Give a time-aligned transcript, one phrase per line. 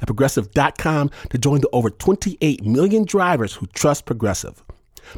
[0.00, 4.62] at progressive.com to join the over 28 million drivers who trust Progressive.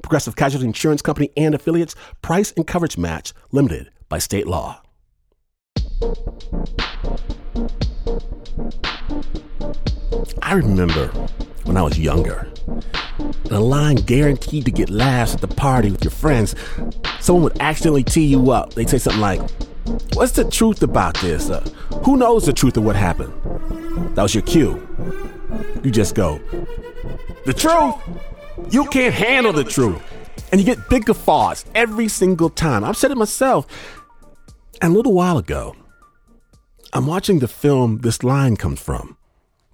[0.02, 4.82] Progressive Casualty Insurance Company and affiliates, price and coverage match limited by state law.
[10.42, 11.08] I remember
[11.64, 12.48] when I was younger,
[13.18, 16.54] in a line guaranteed to get laughs at the party with your friends,
[17.20, 18.74] someone would accidentally tee you up.
[18.74, 19.40] They'd say something like,
[20.14, 21.50] What's the truth about this?
[21.50, 21.60] Uh,
[22.04, 23.32] who knows the truth of what happened?
[24.14, 24.86] That was your cue.
[25.82, 26.40] You just go,
[27.46, 27.94] The truth?
[28.72, 30.00] You can't handle the truth.
[30.52, 32.84] And you get big guffaws every single time.
[32.84, 33.66] I've said it myself.
[34.82, 35.74] And a little while ago,
[36.92, 39.16] I'm watching the film this line comes from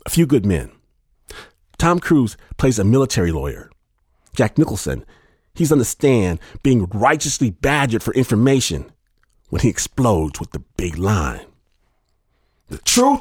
[0.04, 0.70] A Few Good Men.
[1.78, 3.70] Tom Cruise plays a military lawyer.
[4.34, 5.04] Jack Nicholson,
[5.54, 8.90] he's on the stand being righteously badgered for information
[9.48, 11.46] when he explodes with the big line.
[12.68, 13.20] The truth?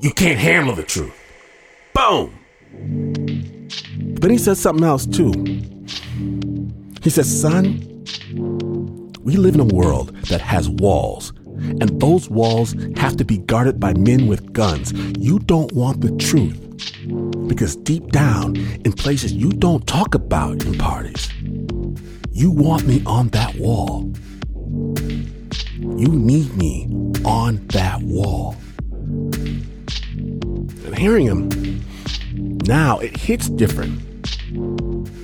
[0.00, 1.14] You can't handle the truth.
[1.94, 2.34] Boom!
[4.20, 5.32] Then he says something else too.
[7.02, 8.04] He says, Son,
[9.22, 13.78] we live in a world that has walls, and those walls have to be guarded
[13.78, 14.92] by men with guns.
[15.18, 16.58] You don't want the truth
[17.48, 21.30] because deep down, in places you don't talk about in parties,
[22.32, 24.12] you want me on that wall.
[26.00, 26.88] You need me
[27.26, 28.56] on that wall.
[30.86, 31.84] And hearing him,
[32.64, 34.00] now it hits different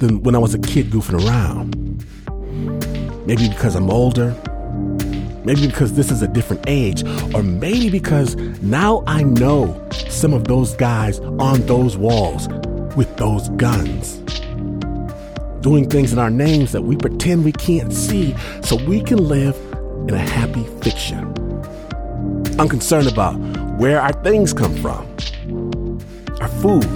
[0.01, 2.05] than when I was a kid goofing around.
[3.27, 4.37] Maybe because I'm older,
[5.47, 7.03] maybe because this is a different age,
[7.35, 12.49] or maybe because now I know some of those guys on those walls
[12.97, 14.19] with those guns.
[15.63, 19.57] Doing things in our names that we pretend we can't see so we can live
[20.09, 21.25] in a happy fiction.
[22.59, 23.35] I'm concerned about
[23.79, 25.17] where our things come from
[26.41, 26.87] our food,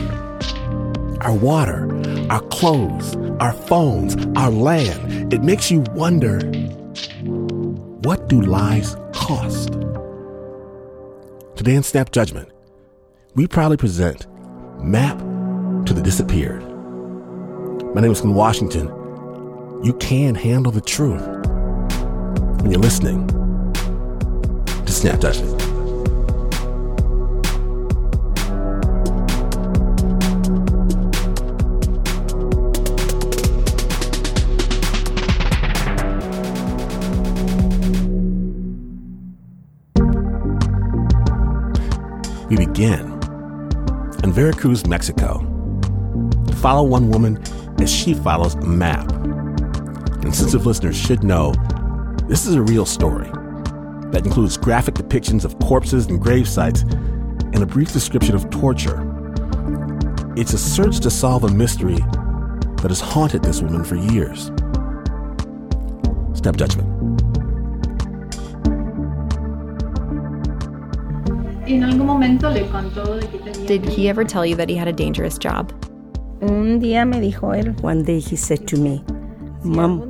[1.23, 1.89] our water,
[2.31, 5.33] our clothes, our phones, our land.
[5.33, 6.41] It makes you wonder
[8.03, 9.73] what do lies cost?
[11.57, 12.49] Today in Snap Judgment,
[13.35, 14.27] we proudly present
[14.83, 15.19] Map
[15.87, 16.63] to the Disappeared.
[17.95, 18.87] My name is Glynn Washington.
[19.83, 21.23] You can handle the truth
[22.61, 23.27] when you're listening
[24.85, 25.57] to Snap Judgment.
[42.51, 43.01] We begin
[44.23, 45.39] in Veracruz, Mexico.
[46.57, 47.43] Follow one woman
[47.81, 49.11] as she follows a map.
[50.23, 51.55] And sensitive listeners should know
[52.31, 53.29] this is a real story
[54.13, 59.03] that includes graphic depictions of corpses and grave sites and a brief description of torture.
[60.37, 64.53] It's a search to solve a mystery that has haunted this woman for years.
[66.39, 66.89] Snap Judgment.
[73.67, 75.73] Did he ever tell you that he had a dangerous job?
[76.43, 79.05] Un día me dijo él, One day he said to me,
[79.65, 80.10] Mom,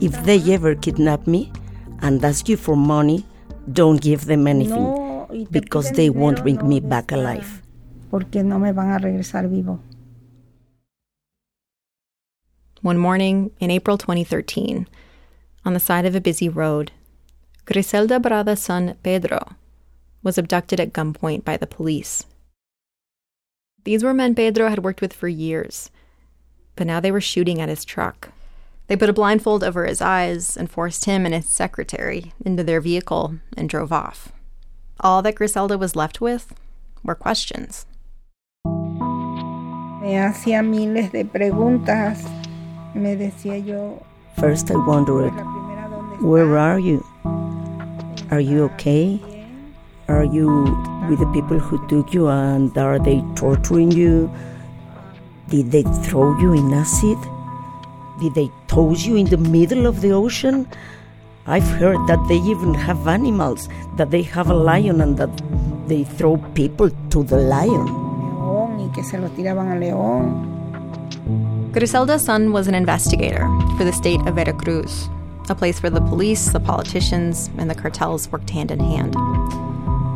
[0.00, 1.52] if they ever kidnap me
[2.00, 3.24] and ask you for money,
[3.72, 7.62] don't give them anything no, because they won't bring no me back alive.
[8.10, 9.78] Porque no me van a regresar vivo.
[12.82, 14.88] One morning in April 2013,
[15.66, 16.92] on the side of a busy road,
[17.66, 19.54] Griselda Barradas' son Pedro
[20.22, 22.24] was abducted at gunpoint by the police.
[23.84, 25.90] These were men Pedro had worked with for years,
[26.74, 28.30] but now they were shooting at his truck.
[28.90, 32.80] They put a blindfold over his eyes and forced him and his secretary into their
[32.80, 34.32] vehicle and drove off.
[34.98, 36.52] All that Griselda was left with
[37.04, 37.86] were questions.
[40.02, 42.28] Me hacía miles de preguntas.
[42.92, 44.04] Me decía yo,
[44.40, 47.06] First, I wondered, la primera, ¿dónde where are you?
[48.32, 49.20] Are you okay?
[50.08, 50.64] Are you
[51.08, 54.28] with the people who took you and are they torturing you?
[55.48, 57.18] Did they throw you in acid?
[58.20, 60.68] Did they toss you in the middle of the ocean?
[61.46, 65.34] I've heard that they even have animals, that they have a lion and that
[65.88, 68.10] they throw people to the lion.
[68.94, 70.46] que se lo tiraban a León.
[71.72, 73.46] Griselda's son was an investigator
[73.76, 75.08] for the state of Veracruz,
[75.48, 79.14] a place where the police, the politicians, and the cartels worked hand in hand.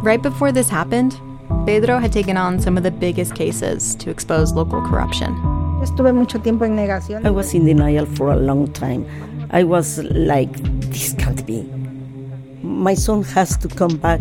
[0.03, 1.21] Right before this happened,
[1.67, 5.54] Pedro had taken on some of the biggest cases to expose local corruption.
[5.85, 7.27] Estuve mucho tiempo en negación.
[7.27, 9.05] I was in denial for a long time.
[9.51, 10.51] I was like,
[10.91, 11.63] this can't be.
[12.63, 14.21] My son has to come back.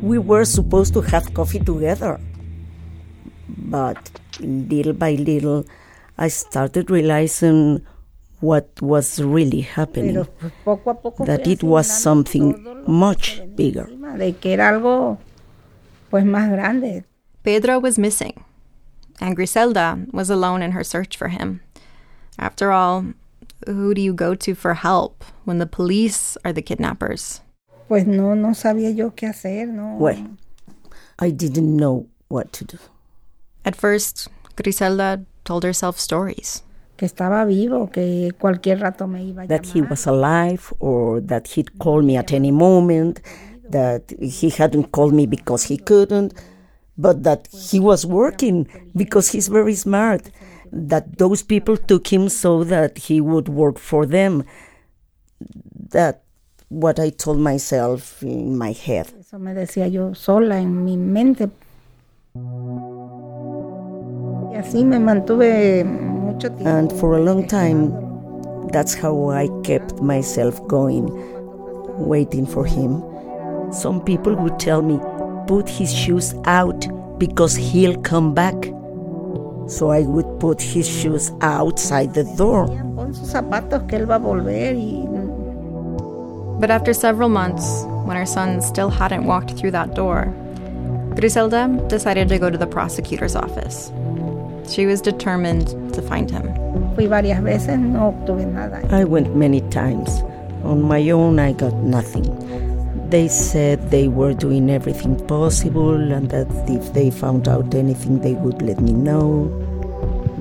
[0.00, 2.20] We were supposed to have coffee together.
[3.48, 3.98] But
[4.38, 5.64] little by little,
[6.18, 7.84] I started realizing
[8.40, 10.24] what was really happening.
[10.64, 12.54] Poco a poco That it was something
[12.86, 13.88] much bigger.
[14.16, 15.18] De que era algo
[16.10, 17.02] pues más grande.
[17.42, 18.34] Pedro was missing,
[19.20, 21.60] and Griselda was alone in her search for him.
[22.38, 23.06] After all,
[23.66, 27.40] who do you go to for help when the police are the kidnappers?
[27.88, 29.96] Pues no, no sabía yo qué hacer, ¿no?
[29.98, 30.36] Well,
[31.18, 32.78] I didn't know what to do.
[33.64, 36.62] At first, Griselda told herself stories.
[36.96, 41.48] Que estaba vivo, que cualquier rato me iba a that he was alive or that
[41.48, 43.20] he'd call me at any moment,
[43.68, 46.34] that he hadn't called me because he couldn't,
[46.96, 50.30] but that he was working because he's very smart,
[50.72, 54.44] that those people took him so that he would work for them.
[55.90, 56.22] That
[56.68, 59.12] what I told myself in my head.
[59.20, 61.50] Eso me decía yo sola en mi mente.
[64.52, 66.68] Y así me mantuve mucho tiempo.
[66.68, 67.92] And for a long time.
[68.72, 71.08] That's how I kept myself going,
[71.96, 73.04] waiting for him.
[73.72, 74.98] Some people would tell me,
[75.46, 76.86] put his shoes out
[77.18, 78.54] because he'll come back.
[79.66, 82.66] So I would put his shoes outside the door.
[82.96, 85.06] Pon sus zapatos que él va a volver y
[86.60, 90.32] But after several months, when her son still hadn't walked through that door,
[91.16, 93.90] Griselda decided to go to the prosecutor's office.
[94.68, 96.52] She was determined to find him.
[96.94, 98.80] fui varias veces, no obtuve nada.
[98.90, 100.22] I went many times.
[100.64, 102.24] On my own, I got nothing.
[103.10, 108.34] They said they were doing everything possible and that if they found out anything, they
[108.34, 109.46] would let me know.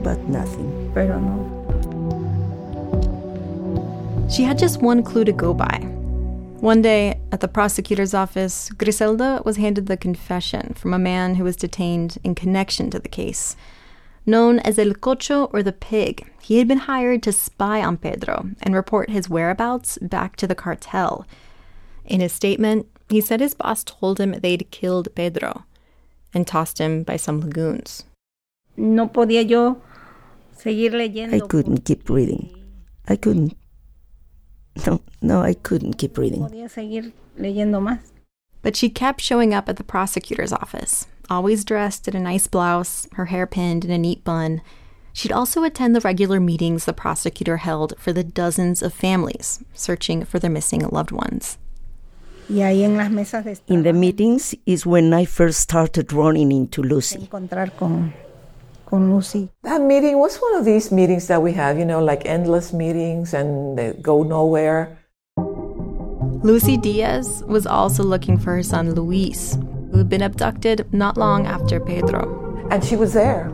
[0.03, 0.91] But nothing.
[0.93, 1.53] Pero no.
[4.29, 5.79] She had just one clue to go by.
[6.59, 11.43] One day, at the prosecutor's office, Griselda was handed the confession from a man who
[11.43, 13.57] was detained in connection to the case.
[14.25, 18.51] Known as El Cocho or the Pig, he had been hired to spy on Pedro
[18.61, 21.27] and report his whereabouts back to the cartel.
[22.05, 25.65] In his statement, he said his boss told him they'd killed Pedro
[26.33, 28.03] and tossed him by some lagoons.
[28.75, 29.81] No podía yo
[30.57, 31.33] seguir leyendo.
[31.33, 32.49] I couldn't keep reading.
[33.07, 33.55] I couldn't.
[34.87, 36.41] No, no, I couldn't keep reading.
[36.41, 38.11] Podía seguir leyendo más.
[38.61, 43.07] But she kept showing up at the prosecutor's office, always dressed in a nice blouse,
[43.13, 44.61] her hair pinned in a neat bun.
[45.11, 50.25] She'd also attend the regular meetings the prosecutor held for the dozens of families searching
[50.25, 51.57] for their missing loved ones.
[52.49, 56.51] Y ahí en las mesas de In the meetings is when I first started running
[56.51, 57.19] into Lucy.
[57.19, 58.13] encontrar con,
[58.85, 59.49] con Lucy.
[59.63, 63.33] That meeting was one of these meetings that we have, you know, like endless meetings
[63.33, 64.97] and they go nowhere.
[66.43, 69.57] Lucy Diaz was also looking for her son Luis,
[69.91, 72.67] who had been abducted not long after Pedro.
[72.69, 73.47] And she was there.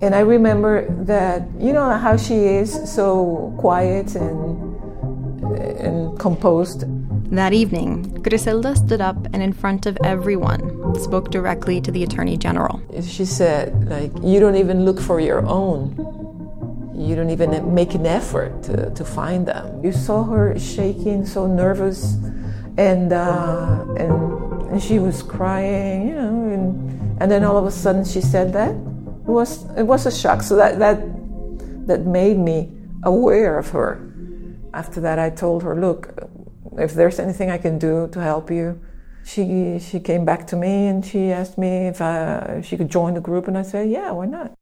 [0.00, 4.76] And I remember that, you know how she is, so quiet and,
[5.58, 6.84] and composed.
[7.30, 12.38] That evening, Griselda stood up and, in front of everyone, spoke directly to the Attorney
[12.38, 12.80] General.
[13.02, 15.94] She said, like, you don't even look for your own.
[16.96, 19.84] You don't even make an effort to, to find them.
[19.84, 22.14] You saw her shaking, so nervous,
[22.78, 27.70] and, uh, and, and she was crying, you know, and, and then all of a
[27.70, 28.70] sudden she said that.
[28.70, 30.42] It was, it was a shock.
[30.42, 30.98] So that, that,
[31.86, 34.02] that made me aware of her.
[34.72, 36.14] After that, I told her, look,
[36.78, 38.80] if there's anything I can do to help you,
[39.24, 42.90] she she came back to me and she asked me if, I, if she could
[42.90, 44.52] join the group, and I said, yeah, why not?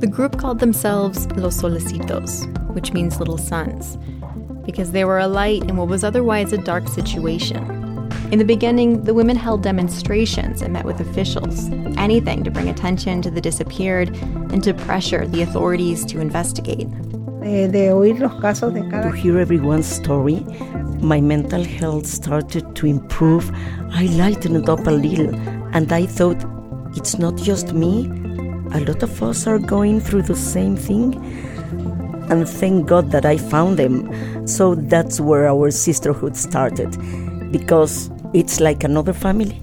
[0.00, 3.98] The group called themselves Los Solecitos, which means little suns,
[4.64, 7.62] because they were a light in what was otherwise a dark situation.
[8.32, 13.20] In the beginning, the women held demonstrations and met with officials, anything to bring attention
[13.22, 14.08] to the disappeared
[14.52, 16.88] and to pressure the authorities to investigate.
[17.40, 20.44] De, de oír los casos de To hear everyone's story,
[21.00, 23.50] my mental health started to improve.
[23.92, 25.34] I lightened up a little,
[25.72, 26.44] and I thought,
[26.94, 28.06] it's not just me.
[28.72, 31.14] A lot of us are going through the same thing.
[32.28, 34.46] And thank God that I found them.
[34.46, 36.90] So that's where our sisterhood started,
[37.50, 39.60] because it's like another family.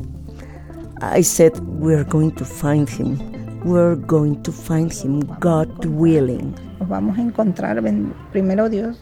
[1.02, 3.37] I said, We're going to find him.
[3.64, 6.52] We're going to find him, God willing.
[6.80, 8.98] Nos vamos a encontrar, ben- primero Dios.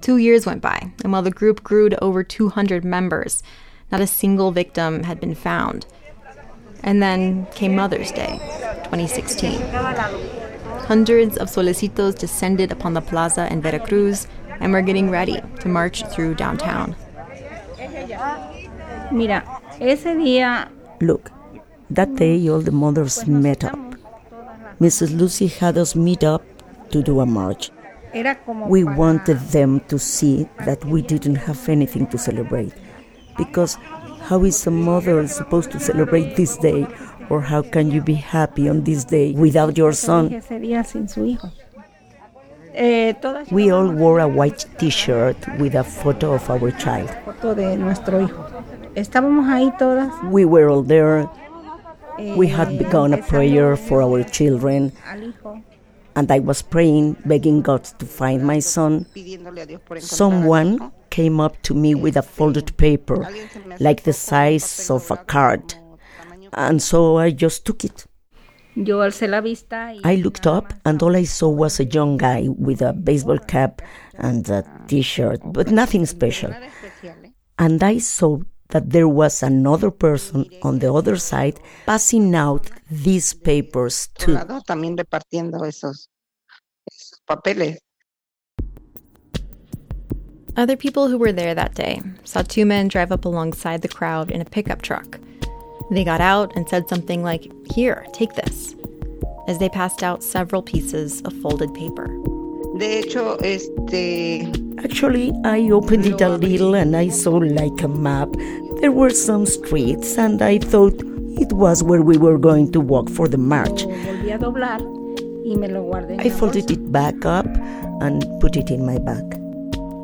[0.00, 3.42] Two years went by, and while the group grew to over 200 members,
[3.90, 5.86] not a single victim had been found.
[6.82, 8.38] And then came Mother's Day,
[8.84, 9.60] 2016.
[10.86, 14.28] Hundreds of solecitos descended upon the plaza in Veracruz
[14.60, 16.94] and were getting ready to march through downtown.
[19.10, 19.42] Mira,
[19.80, 20.68] ese día
[21.00, 21.30] Look,
[21.90, 23.78] that day all the mothers met up.
[24.80, 25.16] Mrs.
[25.18, 26.42] Lucy had us meet up
[26.90, 27.70] to do a march.
[28.68, 32.72] We wanted them to see that we didn't have anything to celebrate.
[33.36, 33.76] Because
[34.22, 36.86] how is a mother supposed to celebrate this day?
[37.28, 40.32] Or how can you be happy on this day without your son?
[40.32, 41.50] ese día sin su hijo.
[42.74, 43.14] Eh,
[43.50, 47.10] We all wore a white t shirt with a photo of our child.
[47.24, 48.44] foto de nuestro hijo.
[48.94, 50.12] Estábamos ahí todas.
[50.30, 51.28] We were all there.
[52.18, 54.92] We had begun a prayer for our children,
[56.14, 59.06] and I was praying, begging God to find my son.
[59.12, 63.28] pidiéndole a Dios por encontrar al Someone came up to me with a folded paper,
[63.80, 65.74] like the size of a card,
[66.52, 68.06] and so I just took it.
[68.74, 72.16] Yo alcé la vista y I looked up, and all I saw was a young
[72.18, 73.82] guy with a baseball cap
[74.18, 76.52] and a t shirt, but nothing special.
[77.58, 83.34] And I saw that there was another person on the other side passing out these
[83.34, 84.36] papers too.
[84.66, 86.08] también repartiendo esos,
[86.90, 87.78] esos papeles.
[90.56, 94.30] Other people who were there that day saw two men drive up alongside the crowd
[94.30, 95.20] in a pickup truck.
[95.90, 98.74] They got out and said something like, Here, take this,
[99.48, 102.08] as they passed out several pieces of folded paper.
[102.78, 104.50] De hecho, este,
[104.84, 108.28] Actually, I opened it a little and I saw like a map.
[108.80, 110.94] There were some streets, and I thought
[111.40, 113.84] it was where we were going to walk for the march.
[113.84, 114.82] Lo volví a doblar
[115.44, 116.14] y me lo guardé.
[116.14, 117.46] en I folded it back up
[118.02, 119.24] and put it in my bag.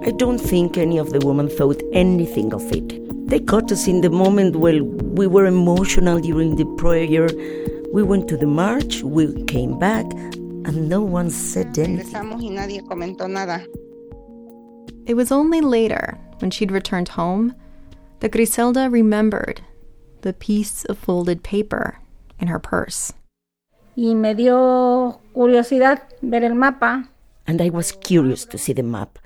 [0.07, 3.03] I don't think any of the women thought anything of it.
[3.29, 7.29] They caught us in the moment when we were emotional during the prayer.
[7.93, 10.07] We went to the march, we came back,
[10.65, 11.99] and no one said anything.
[11.99, 13.65] regresamos y nadie comentó nada.
[15.07, 17.55] It was only later, when she'd returned home,
[18.21, 19.61] that Griselda remembered
[20.23, 21.99] the piece of folded paper
[22.39, 23.13] in her purse.
[23.97, 27.09] Y me dio curiosidad ver el mapa.
[27.47, 29.19] And I was curious to see the map.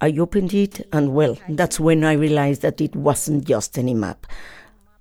[0.00, 4.26] I opened it, and well, that's when I realized that it wasn't just any map.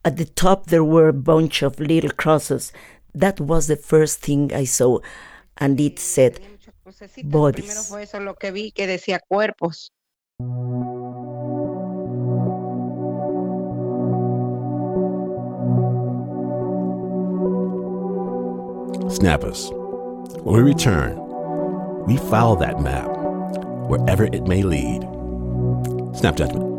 [0.05, 2.71] At the top, there were a bunch of little crosses.
[3.15, 4.99] That was the first thing I saw,
[5.59, 6.39] and it said,
[7.25, 7.65] Bodies.
[7.65, 9.91] Primero fue eso lo que vi que decía cuerpos.
[19.09, 19.69] Snappers.
[20.43, 21.17] When we return,
[22.05, 23.09] we follow that map
[23.87, 25.01] wherever it may lead.
[26.15, 26.78] Snap judgment.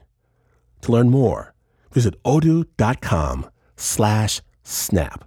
[0.81, 1.53] To learn more,
[1.91, 5.25] visit odoo.com slash snap.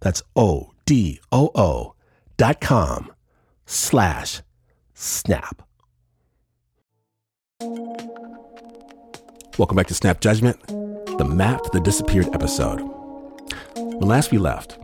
[0.00, 1.94] That's O-D-O-O
[2.36, 3.12] dot com
[3.66, 4.42] slash
[4.94, 5.62] snap.
[9.58, 12.80] Welcome back to Snap Judgment, the map to the disappeared episode.
[13.76, 14.78] When last we left,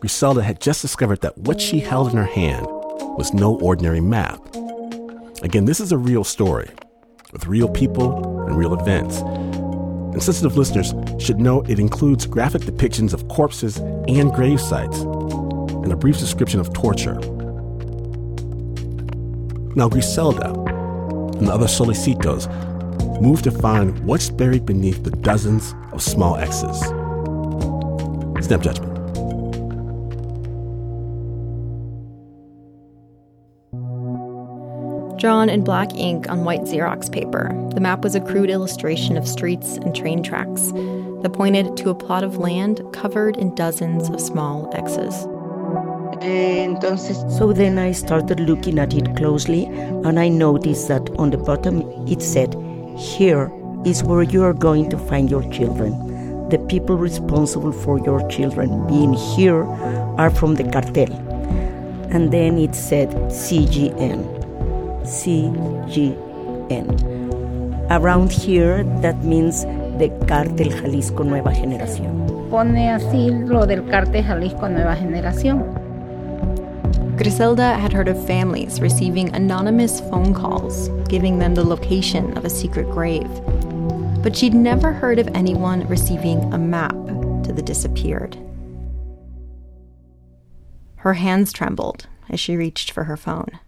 [0.00, 4.40] Griselda had just discovered that what she held in her hand was no ordinary map.
[5.42, 6.70] Again, this is a real story
[7.34, 9.18] with real people and real events.
[9.18, 15.92] And sensitive listeners should know it includes graphic depictions of corpses and grave sites and
[15.92, 17.18] a brief description of torture.
[19.74, 22.48] Now, Griselda and the other solecitos
[23.20, 26.80] move to find what's buried beneath the dozens of small X's.
[28.46, 28.93] Snap judgment.
[35.24, 39.26] Drawn in black ink on white Xerox paper, the map was a crude illustration of
[39.26, 40.70] streets and train tracks
[41.22, 45.22] that pointed to a plot of land covered in dozens of small X's.
[47.38, 51.80] So then I started looking at it closely and I noticed that on the bottom
[52.06, 52.54] it said,
[52.98, 53.50] Here
[53.86, 56.50] is where you are going to find your children.
[56.50, 61.10] The people responsible for your children being here are from the cartel.
[62.10, 64.33] And then it said CGN.
[65.04, 66.16] CGN.
[67.90, 69.64] Around here, that means
[69.98, 72.50] the Cartel Jalisco Nueva Generación.
[72.50, 75.62] Pone así lo del cártel Jalisco Nueva Generación.
[77.16, 82.50] Griselda had heard of families receiving anonymous phone calls giving them the location of a
[82.50, 83.30] secret grave.
[84.22, 86.96] But she'd never heard of anyone receiving a map
[87.44, 88.36] to the disappeared.
[90.96, 93.60] Her hands trembled as she reached for her phone.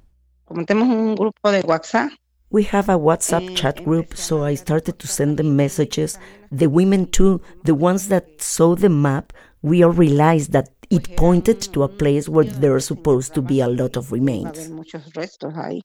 [0.47, 2.11] Como tenemos un grupo de WhatsApp,
[2.49, 6.17] We have a WhatsApp eh, chat group, so I started to send them messages.
[6.53, 11.61] The women, too, the ones that saw the map, we all realized that it pointed
[11.73, 14.57] to a mm, place where there are supposed to be a lot of remains.
[14.59, 15.81] haber muchos restos ahí.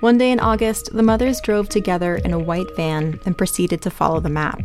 [0.00, 3.90] One day in August, the mothers drove together in a white van and proceeded to
[3.90, 4.60] follow the map.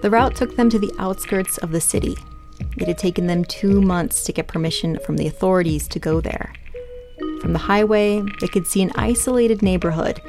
[0.00, 2.16] The route took them to the outskirts of the city.
[2.78, 6.52] It had taken them two months to get permission from the authorities to go there.
[7.44, 10.22] From the highway, they could see an isolated neighborhood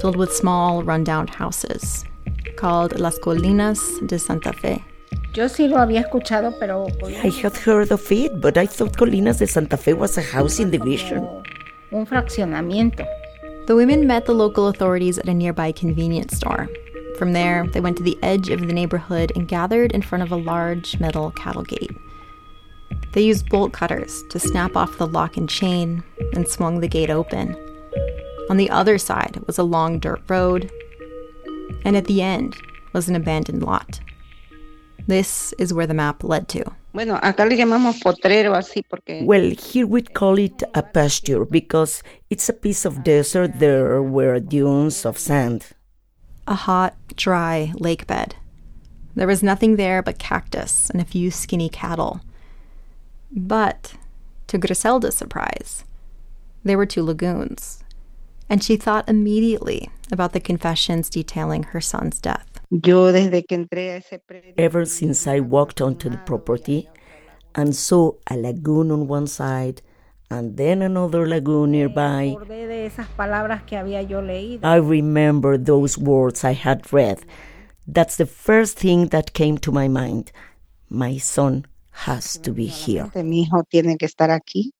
[0.00, 2.06] filled with small, rundown houses
[2.56, 4.82] called Las Colinas de Santa Fe.
[5.34, 9.40] Yo sí lo había escuchado, pero I had heard of it, but I thought Colinas
[9.40, 11.28] de Santa Fe was a housing division.
[11.92, 13.06] un fraccionamiento.
[13.66, 16.70] The women met the local authorities at a nearby convenience store.
[17.18, 20.32] From there, they went to the edge of the neighborhood and gathered in front of
[20.32, 21.90] a large metal cattle gate.
[23.12, 26.02] They used bolt cutters to snap off the lock and chain
[26.34, 27.56] and swung the gate open.
[28.50, 30.70] On the other side was a long dirt road,
[31.84, 32.56] and at the end
[32.92, 34.00] was an abandoned lot.
[35.06, 36.64] This is where the map led to.
[36.92, 42.02] Bueno, acá le llamamos potrero así porque Well, here we'd call it a pasture because
[42.30, 45.66] it's a piece of desert there were dunes of sand.
[46.48, 48.36] a hot, dry lake bed.
[49.16, 52.20] There was nothing there but cactus and a few skinny cattle.
[53.30, 53.94] But,
[54.48, 55.84] to Griselda's surprise,
[56.64, 57.82] there were two lagoons,
[58.48, 62.46] and she thought immediately about the confessions detailing her son's death.
[62.70, 66.88] yo desde que entré a ese predio, Ever since I walked onto the property
[67.54, 69.82] and saw a lagoon on one side
[70.30, 74.64] and then another lagoon nearby, Acordé de esas palabras que había yo leído.
[74.64, 77.24] I remember those words I had read.
[77.86, 80.32] That's the first thing that came to my mind.
[80.88, 81.66] My son
[82.04, 83.10] has to be here.
[83.24, 84.72] mi hijo tiene que estar aquí.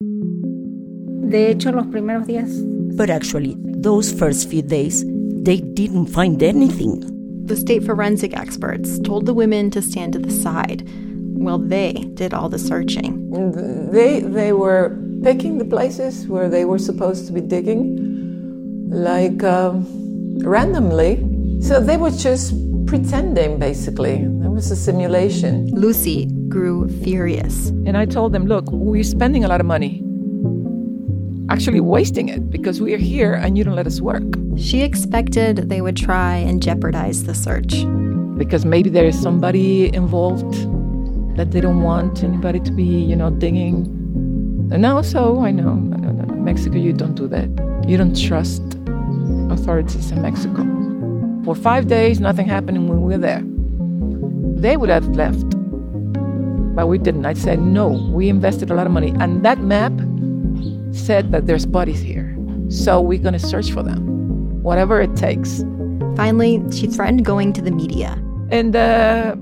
[0.00, 2.48] De hecho, los primeros días
[2.96, 5.04] But actually, those first few days,
[5.44, 7.00] they didn't find anything.
[7.46, 10.82] The state forensic experts told the women to stand to the side
[11.36, 13.30] while they did all the searching.
[13.92, 19.86] They they were picking the places where they were supposed to be digging, like um,
[20.42, 21.37] randomly.
[21.60, 22.54] So they were just
[22.86, 24.14] pretending, basically.
[24.14, 25.66] It was a simulation.
[25.72, 27.68] Lucy grew furious.
[27.86, 30.02] And I told them, look, we're spending a lot of money,
[31.50, 34.22] actually wasting it because we are here and you don't let us work.
[34.56, 37.84] She expected they would try and jeopardize the search.
[38.38, 40.54] Because maybe there is somebody involved
[41.36, 43.86] that they don't want anybody to be, you know, digging.
[44.72, 47.48] And also, I know, no, no, no, Mexico, you don't do that.
[47.88, 48.62] You don't trust
[49.50, 50.77] authorities in Mexico.
[51.48, 53.42] For five days, nothing happened when we were there.
[54.60, 55.48] They would have left.
[56.76, 57.24] But we didn't.
[57.24, 59.14] I said, no, we invested a lot of money.
[59.18, 59.92] And that map
[60.92, 62.36] said that there's bodies here.
[62.68, 65.64] So we're going to search for them, whatever it takes.
[66.16, 68.22] Finally, she threatened going to the media.
[68.50, 69.34] And uh,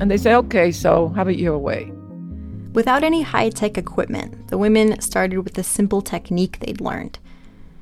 [0.00, 1.92] and they say, okay, so have it your way.
[2.72, 7.20] Without any high tech equipment, the women started with the simple technique they'd learned.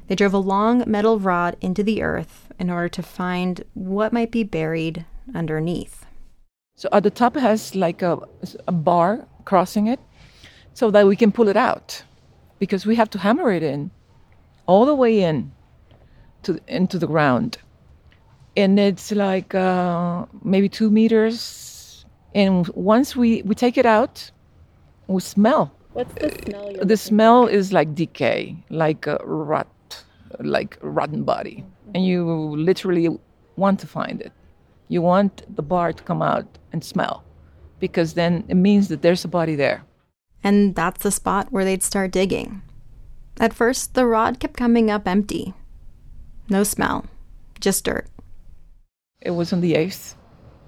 [0.09, 4.31] They drove a long metal rod into the earth in order to find what might
[4.31, 6.07] be buried underneath.
[6.77, 8.14] So at the top it has like a,
[8.68, 10.01] a bar crossing it,
[10.75, 12.05] so that we can pull it out,
[12.59, 13.90] because we have to hammer it in,
[14.66, 15.51] all the way in,
[16.44, 17.59] to into the ground,
[18.57, 22.05] and it's like uh, maybe two meters.
[22.35, 24.31] And once we we take it out,
[25.09, 25.64] we smell.
[25.92, 26.87] What's the smell?
[26.92, 29.68] the smell is like decay, like a rot,
[30.40, 31.64] like rotten body,
[31.95, 32.25] and you
[32.57, 33.09] literally
[33.57, 34.33] want to find it.
[34.89, 37.25] You want the bar to come out and smell,
[37.81, 39.85] because then it means that there's a body there.
[40.45, 42.63] And that's the spot where they'd start digging.
[43.41, 45.55] At first, the rod kept coming up empty.
[46.49, 47.07] No smell,
[47.61, 48.07] just dirt.
[49.21, 50.17] It was on the eighth,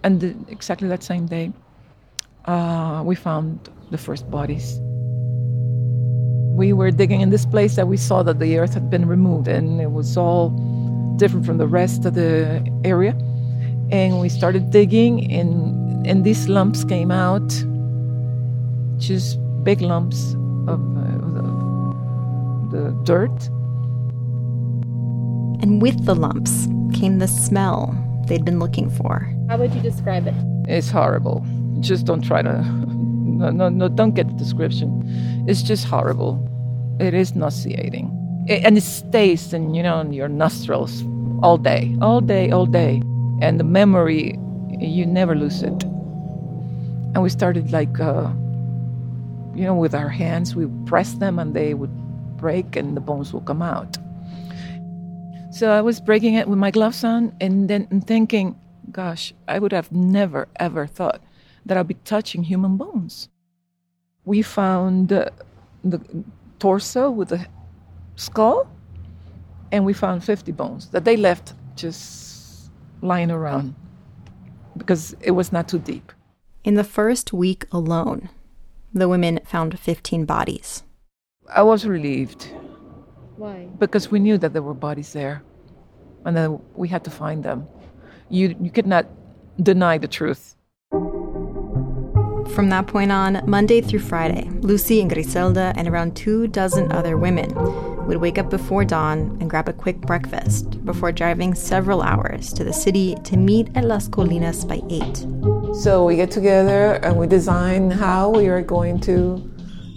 [0.03, 1.53] and the, exactly that same day,
[2.45, 4.79] uh, we found the first bodies.
[6.57, 9.49] We were digging in this place that we saw that the earth had been removed
[9.49, 10.51] and it was all
[11.16, 13.12] different from the rest of the area.
[13.90, 17.48] And we started digging, and, and these lumps came out
[18.98, 20.35] just big lumps
[20.66, 23.48] of, uh, of the, the dirt.
[25.62, 27.94] And with the lumps came the smell
[28.27, 29.31] they'd been looking for.
[29.48, 30.35] How would you describe it?
[30.68, 31.44] It's horrible.
[31.81, 32.62] Just don't try to.
[32.62, 35.03] No, no, no, don't get the description.
[35.46, 36.48] It's just horrible.
[37.00, 38.11] It is nauseating.
[38.48, 41.04] And it stays in, you know, in your nostrils
[41.42, 43.02] all day, all day, all day.
[43.40, 44.38] And the memory,
[44.78, 45.83] you never lose it.
[45.83, 48.30] And we started like, uh,
[49.54, 51.92] you know, with our hands, we press them and they would
[52.37, 53.96] break and the bones will come out.
[55.50, 58.59] So I was breaking it with my gloves on and then thinking,
[58.90, 61.22] gosh, I would have never, ever thought
[61.64, 63.28] that I'd be touching human bones.
[64.24, 65.30] We found uh,
[65.85, 66.00] the
[66.59, 67.46] torso with the
[68.16, 68.68] skull,
[69.72, 72.70] and we found 50 bones that they left just
[73.03, 73.74] lying around
[74.77, 76.12] because it was not too deep.
[76.64, 78.31] In the first week alone,
[78.92, 80.83] the women found 15 bodies.
[81.55, 82.44] I was relieved
[83.37, 83.68] Why?
[83.79, 85.42] because we knew that there were bodies there
[86.24, 87.66] and then we had to find them.
[88.31, 89.07] You, you could not
[89.61, 90.57] deny the truth.
[92.55, 97.16] From that point on, Monday through Friday, Lucy and Griselda and around two dozen other
[97.16, 97.50] women
[98.07, 102.64] would wake up before dawn and grab a quick breakfast before driving several hours to
[102.64, 105.75] the city to meet at Las Colinas by 8.
[105.83, 109.51] So we get together and we design how we are going to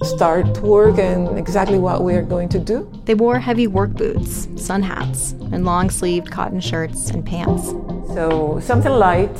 [0.03, 2.89] start work and exactly what we are going to do.
[3.05, 7.69] They wore heavy work boots, sun hats, and long sleeved cotton shirts and pants.
[8.13, 9.37] So something light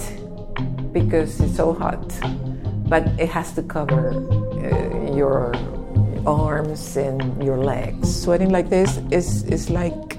[0.92, 2.02] because it's so hot,
[2.90, 5.54] but it has to cover uh, your
[6.28, 8.24] arms and your legs.
[8.24, 10.18] Sweating like this is, is like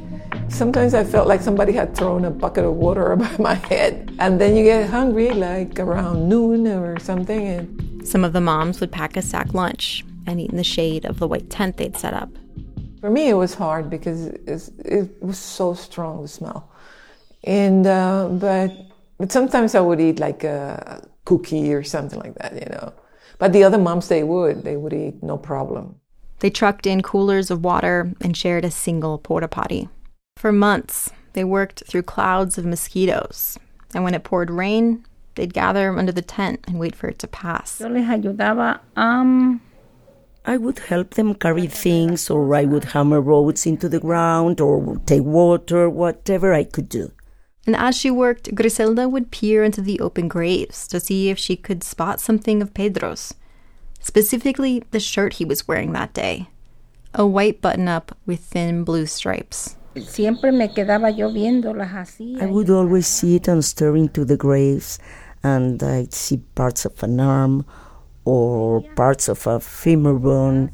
[0.48, 4.14] sometimes I felt like somebody had thrown a bucket of water above my head.
[4.18, 7.46] And then you get hungry like around noon or something.
[7.46, 11.04] And Some of the moms would pack a sack lunch and eat in the shade
[11.04, 12.30] of the white tent they'd set up.
[13.00, 16.70] for me, it was hard because it was so strong, the smell.
[17.44, 18.72] And, uh, but,
[19.18, 22.92] but sometimes I would eat like a cookie or something like that, you know.
[23.38, 24.64] But the other moms, they would.
[24.64, 25.97] They would eat no problem.
[26.40, 29.88] They trucked in coolers of water and shared a single porta potty.
[30.36, 33.58] For months, they worked through clouds of mosquitoes,
[33.94, 37.26] and when it poured rain, they'd gather under the tent and wait for it to
[37.26, 37.80] pass.
[37.80, 39.60] Yo les ayudaba a
[40.44, 44.96] I would help them carry things, or I would hammer roads into the ground, or
[45.04, 47.10] take water, whatever I could do.
[47.66, 51.54] And as she worked, Griselda would peer into the open graves to see if she
[51.54, 53.34] could spot something of Pedro's,
[54.00, 56.48] specifically the shirt he was wearing that day
[57.14, 59.76] a white button up with thin blue stripes.
[59.96, 62.40] siempre me quedaba yo viéndolas así.
[62.40, 64.98] I would always sit and stare into the graves,
[65.42, 67.64] and I'd see parts of an arm
[68.24, 70.70] or parts of a femur bone.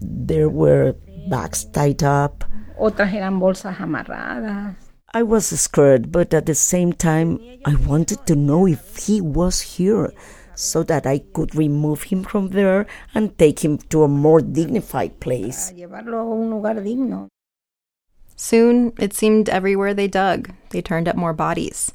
[0.00, 0.94] There were
[1.28, 2.44] bags tied up.
[2.78, 4.74] Otras eran bolsas amarradas.
[5.12, 9.60] I was scared, but at the same time, I wanted to know if he was
[9.60, 10.12] here
[10.54, 15.20] so that I could remove him from there and take him to a more dignified
[15.20, 15.70] place.
[15.70, 17.28] A llevarlo a un lugar digno.
[18.36, 21.92] Soon, it seemed everywhere they dug, they turned up more bodies.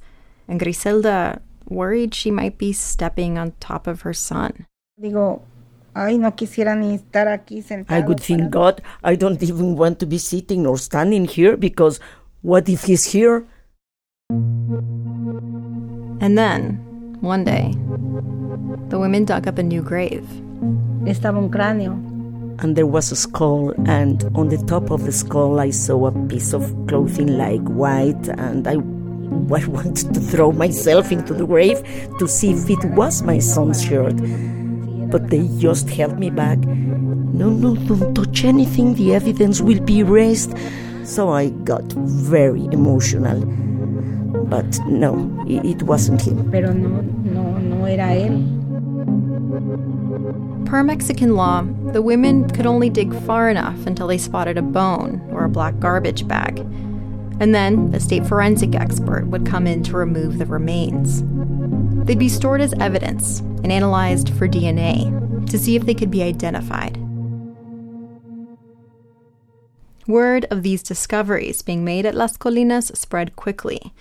[0.47, 4.67] And Griselda worried she might be stepping on top of her son.
[5.01, 5.41] Digo,
[5.95, 7.97] ay, no quisiera ni estar aquí sentado.
[7.97, 8.51] I would think.
[8.51, 11.99] God, I don't even want to be sitting or standing here because
[12.43, 13.47] what if he's here?
[16.21, 17.73] And then, one day,
[18.95, 20.25] the women dug up a new grave.
[21.03, 21.91] Estaba un cráneo.
[22.63, 26.11] And there was a skull, and on the top of the skull, I saw a
[26.29, 31.83] piece of clothing like white, and I, I wanted to throw myself into the grave
[32.19, 34.15] to see if it was my son's shirt.
[35.11, 36.59] But they just held me back.
[36.59, 40.53] No, no, don't touch anything, the evidence will be erased.
[41.03, 43.41] So I got very emotional.
[44.47, 46.49] But no, it, it wasn't him.
[46.49, 48.54] Pero no, no, no era él.
[50.65, 51.61] Per Mexican law,
[51.93, 55.79] the women could only dig far enough until they spotted a bone or a black
[55.79, 56.59] garbage bag.
[57.39, 61.23] And then a state forensic expert would come in to remove the remains.
[62.05, 66.23] They'd be stored as evidence and analyzed for DNA to see if they could be
[66.23, 66.97] identified.
[70.07, 73.93] Word of these discoveries being made at Las Colinas spread quickly.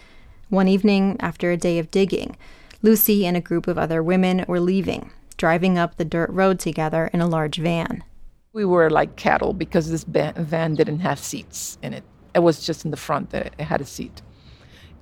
[0.48, 2.36] One evening, after a day of digging,
[2.82, 7.10] Lucy and a group of other women were leaving driving up the dirt road together
[7.12, 8.04] in a large van.
[8.52, 12.04] We were like cattle because this van didn't have seats in it.
[12.34, 14.22] It was just in the front that it had a seat.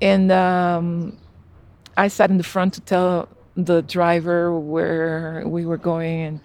[0.00, 1.18] And um,
[1.96, 6.40] I sat in the front to tell the driver where we were going and,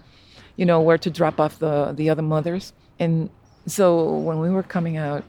[0.56, 2.72] you know, where to drop off the, the other mothers.
[2.98, 3.30] And
[3.66, 5.24] so when we were coming out,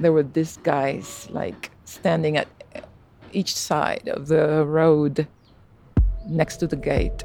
[0.00, 2.48] there were these guys like standing at
[3.32, 5.26] each side of the road
[6.26, 7.24] next to the gate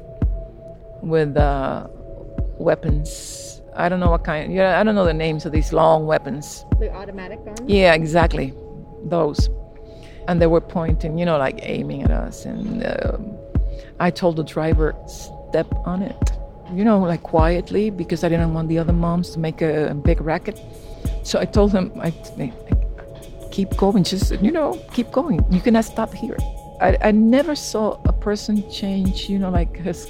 [1.04, 1.88] with uh,
[2.58, 3.62] weapons.
[3.76, 4.54] I don't know what kind.
[4.54, 6.66] Yeah, I don't know the names of these long weapons.
[6.80, 7.62] The automatic guns?
[7.66, 8.54] Yeah, exactly,
[9.06, 9.50] those.
[10.28, 12.46] And they were pointing, you know, like aiming at us.
[12.46, 13.38] And um,
[14.00, 16.32] I told the driver, step on it,
[16.72, 20.22] you know, like quietly, because I didn't want the other moms to make a, big
[20.22, 20.62] racket.
[21.24, 22.54] So I told him, I, I,
[23.52, 25.46] keep going, just, you know, keep going.
[25.52, 26.38] You cannot stop here.
[26.80, 30.10] I, I never saw a person change, you know, like his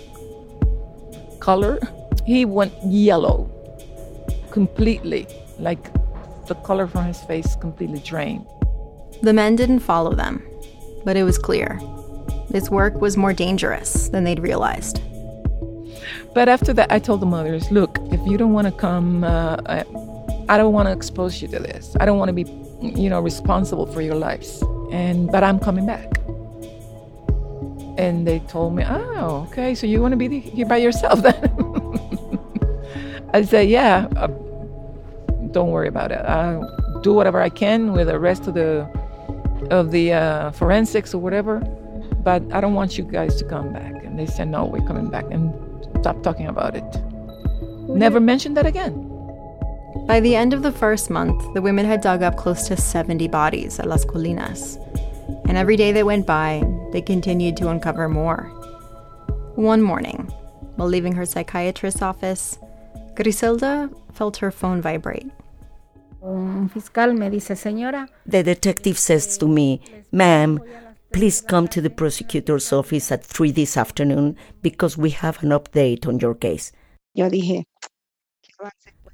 [1.43, 1.77] color.
[2.25, 3.49] He went yellow
[4.49, 5.27] completely,
[5.59, 5.83] like
[6.47, 8.45] the color from his face completely drained.
[9.21, 10.41] The men didn't follow them,
[11.03, 11.79] but it was clear.
[12.49, 15.01] This work was more dangerous than they'd realized.
[16.33, 19.57] But after that, I told the mothers, look, if you don't want to come, uh,
[19.65, 19.79] I,
[20.47, 21.95] I don't want to expose you to this.
[21.99, 22.45] I don't want to be,
[23.01, 24.63] you know, responsible for your lives.
[24.91, 26.22] And but I'm coming back.
[27.97, 31.35] And they told me, oh, okay, so you want to be here by yourself then?
[33.33, 34.27] I said, yeah, uh,
[35.51, 36.19] don't worry about it.
[36.25, 38.87] I'll do whatever I can with the rest of the
[39.71, 41.59] of the uh, forensics or whatever,
[42.23, 44.03] but I don't want you guys to come back.
[44.03, 45.53] And they said, no, we're coming back, and
[45.99, 46.83] stop talking about it.
[47.87, 49.09] Never mention that again.
[50.07, 53.27] By the end of the first month, the women had dug up close to 70
[53.29, 54.77] bodies at Las Colinas.
[55.45, 58.43] And every day that went by, they continued to uncover more.
[59.55, 60.31] One morning,
[60.75, 62.57] while leaving her psychiatrist's office,
[63.15, 65.29] Griselda felt her phone vibrate.
[66.23, 70.59] Un fiscal me dice, señora, The detective says to me, Ma'am,
[71.11, 76.07] please come to the prosecutor's office at 3 this afternoon because we have an update
[76.07, 76.71] on your case.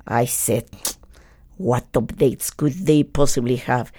[0.08, 0.70] I said,
[1.58, 3.92] What updates could they possibly have?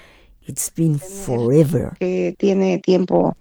[0.47, 1.97] It's been forever.
[2.01, 3.35] que tiene tiempo.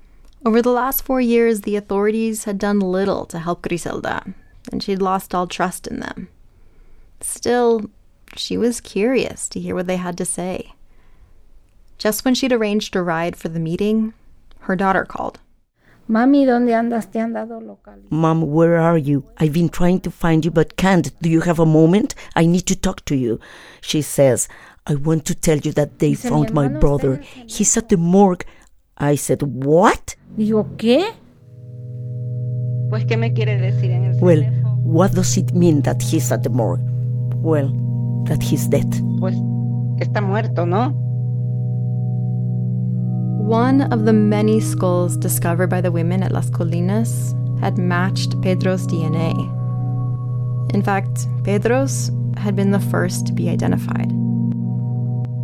[0.45, 4.23] Over the last four years, the authorities had done little to help Griselda,
[4.71, 6.29] and she'd lost all trust in them.
[7.21, 7.89] Still,
[8.35, 10.73] she was curious to hear what they had to say.
[11.97, 14.13] Just when she'd arranged a ride for the meeting,
[14.61, 15.39] her daughter called.
[16.07, 17.11] mami, ¿dónde andas?
[17.11, 17.95] Te han dado local.
[18.09, 19.23] Mom, where are you?
[19.37, 21.11] I've been trying to find you but can't.
[21.21, 22.15] Do you have a moment?
[22.35, 23.39] I need to talk to you.
[23.81, 24.47] She says,
[24.89, 27.21] I want to tell you that they found my brother.
[27.45, 28.43] He's at the morgue.
[28.97, 30.15] I said, What?
[30.35, 31.13] Digo, ¿qué?
[32.89, 34.41] Pues, ¿qué me quiere decir en el Well,
[34.83, 36.81] what does it mean that he's at the morgue?
[37.35, 37.69] Well,
[38.25, 38.89] that he's dead.
[39.19, 39.35] Pues,
[39.99, 40.89] que está muerto, ¿no?
[43.47, 48.87] One of the many skulls discovered by the women at Las Colinas had matched Pedro's
[48.87, 49.33] DNA.
[50.73, 54.18] In fact, Pedro's had been the first to be identified.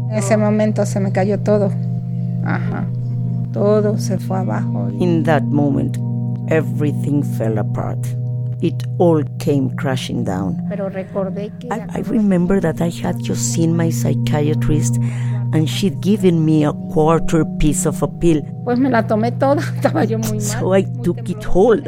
[0.09, 1.71] En ese momento se me cayó todo.
[2.45, 2.85] Ajá.
[3.53, 4.89] Todo se fue abajo.
[4.99, 5.97] In that moment,
[6.49, 7.99] everything fell apart.
[8.61, 10.57] It all came crashing down.
[10.69, 14.97] Pero recordé que I, I remember that I had just seen my psychiatrist
[15.53, 18.41] and she'd given me a quarter piece of a pill.
[18.63, 19.61] pues me la tomé toda.
[19.75, 20.41] Estaba yo muy mal.
[20.41, 21.47] So I muy took it temblorosa.
[21.49, 21.81] whole.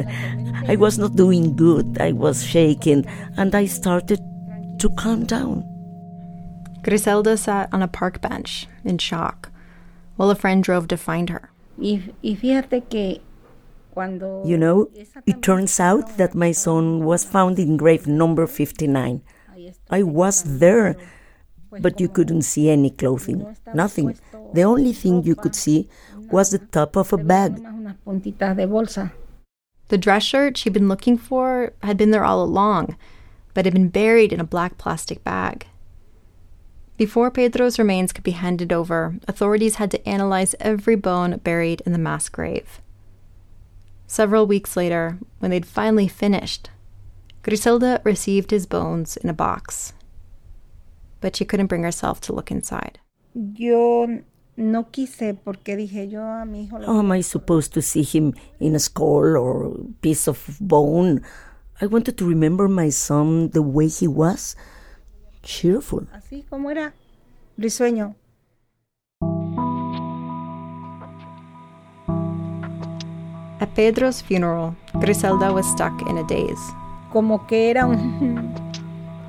[0.68, 1.98] I was not doing good.
[2.00, 4.20] I was shaking and I started
[4.78, 5.64] to calm down.
[6.88, 9.50] Griselda sat on a park bench in shock
[10.16, 11.50] while a friend drove to find her.
[11.76, 13.20] Y, y fíjate que
[13.92, 14.42] cuando...
[14.44, 14.88] You know,
[15.26, 19.20] it turns out that my son was found in grave number 59.
[19.90, 20.96] I was there,
[21.70, 24.18] but you couldn't see any clothing, nothing.
[24.54, 25.88] The only thing you could see
[26.30, 27.56] was the top of a bag.
[27.56, 29.12] Nomás unas puntitas de bolsa.
[29.88, 32.96] The dress shirt she'd been looking for had been there all along,
[33.52, 35.66] but had been buried in a black plastic bag.
[36.98, 41.92] Before Pedro's remains could be handed over, authorities had to analyze every bone buried in
[41.92, 42.82] the mass grave.
[44.08, 46.70] Several weeks later, when they'd finally finished,
[47.44, 49.92] Griselda received his bones in a box.
[51.20, 52.98] But she couldn't bring herself to look inside.
[53.32, 54.24] Yo
[54.56, 56.84] no quise porque dije yo a mi hijo...
[56.84, 59.70] How am I supposed to see him in a skull or a
[60.02, 61.22] piece of bone?
[61.80, 64.56] I wanted to remember my son the way he was
[65.42, 66.06] cheerful.
[66.12, 66.94] Así como era
[67.56, 68.14] risueño.
[73.60, 76.72] At Pedro's funeral, Griselda was stuck in a daze.
[77.12, 78.52] como que era un,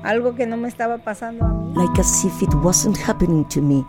[0.04, 1.74] algo que no me estaba pasando a mí.
[1.74, 3.84] like as if it wasn't happening to me.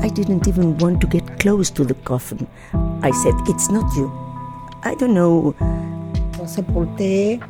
[0.00, 2.46] I didn't even want to get close to the coffin.
[3.02, 4.10] I said, It's not you.
[4.84, 5.54] I don't know.
[6.38, 7.40] Lo sepulté,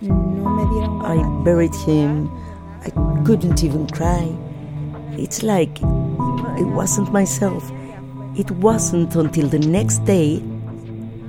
[0.00, 1.86] no me dieron I buried llorar.
[1.86, 2.30] him.
[2.84, 2.90] I
[3.24, 4.36] couldn't even cry.
[5.16, 7.70] It's like it wasn't myself.
[8.36, 10.42] It wasn't until the next day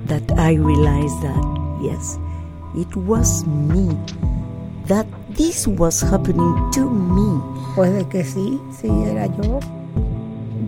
[0.06, 2.18] that I realized that, yes,
[2.76, 3.96] it was me.
[4.86, 7.40] That this was happening to me.
[7.74, 9.60] Pues de que sí, sí era yo.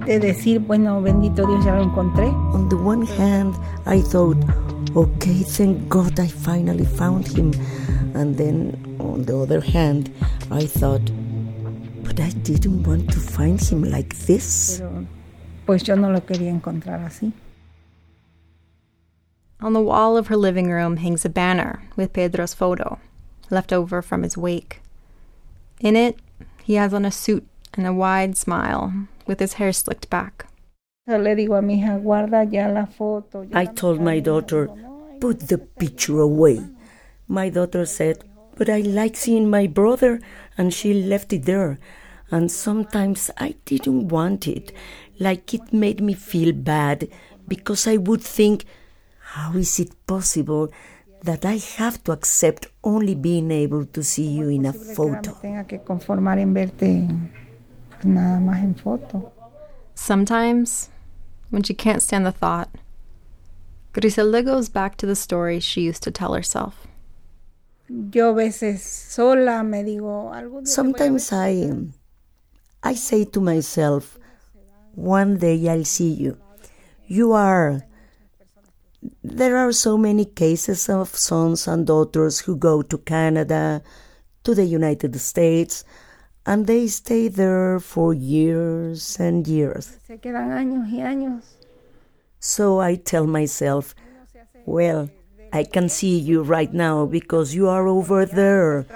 [0.07, 2.29] De decir, bueno, bendito Dios, ya lo encontré.
[2.53, 3.55] On the one hand,
[3.87, 4.37] I thought,
[4.95, 7.53] okay, thank God I finally found him.
[8.15, 10.13] And then on the other hand,
[10.51, 11.11] I thought,
[12.03, 14.79] but I didn't want to find him like this.
[14.79, 15.07] Pero
[15.67, 17.33] pues yo no lo quería encontrar así.
[19.61, 22.99] On the wall of her living room hangs a banner with Pedro's photo,
[23.51, 24.81] left over from his wake.
[25.81, 26.19] In it,
[26.63, 28.93] he has on a suit and a wide smile,
[29.27, 30.47] with his hair slicked back.
[31.09, 33.43] Yo le digo a mi hija, guarda ya la foto.
[33.43, 34.69] ya I told my daughter,
[35.21, 36.61] put the picture away.
[37.29, 38.25] My daughter said,
[38.57, 40.21] but I like seeing my brother,
[40.59, 41.79] and she left it there.
[42.31, 44.73] And sometimes I didn't want it,
[45.21, 47.09] like it made me feel bad,
[47.47, 48.65] because I would think,
[49.21, 50.73] how is it possible
[51.23, 55.05] that I have to accept only being able to see you in a posible que
[55.05, 55.31] ahora photo?
[55.31, 57.09] me tenga que conformar en verte
[57.91, 59.33] pues, nada más en foto.
[59.95, 60.91] Sometimes,
[61.51, 62.69] when she can't stand the thought,
[63.93, 66.87] Griselda goes back to the story she used to tell herself.
[67.89, 70.67] Yo a veces sola me digo algo.
[70.67, 71.71] Sometimes I,
[72.83, 74.19] I say to myself,
[74.95, 76.37] one day I'll see you.
[77.07, 77.83] You are.
[79.23, 83.83] There are so many cases of sons and daughters who go to Canada,
[84.43, 85.85] to the United States,
[86.45, 89.99] and they stay there for years and years.
[90.07, 91.45] Se quedan años y años.
[92.41, 93.95] So I tell myself,
[94.65, 95.09] well,
[95.53, 98.87] I can see you right now because you are over there.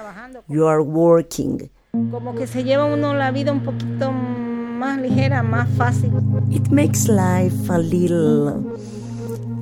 [0.48, 1.70] You are working.
[1.92, 6.12] Como que se lleva uno la vida un poquito más ligera, más fácil.
[6.50, 8.62] It makes life a little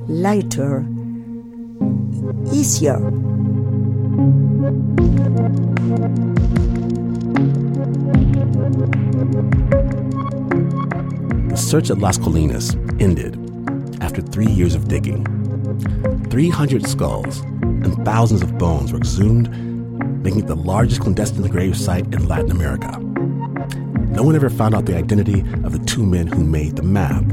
[0.07, 0.85] lighter,
[2.51, 2.99] easier.
[11.49, 13.37] The search at Las Colinas ended
[14.01, 15.38] after three years of digging.
[16.29, 19.49] 300 skulls and thousands of bones were exhumed,
[20.23, 22.97] making it the largest clandestine grave site in Latin America.
[24.09, 27.23] No one ever found out the identity of the two men who made the map.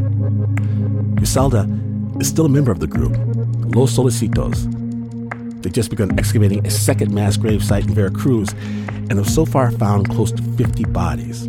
[1.17, 1.69] Griselda
[2.21, 3.13] is still a member of the group,
[3.75, 4.73] Los Solecitos.
[5.63, 8.53] They've just begun excavating a second mass grave site in Veracruz
[9.11, 11.49] and have so far found close to 50 bodies.